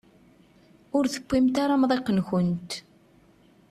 [0.97, 2.71] Ur tewwimt ara amḍiq-nkent.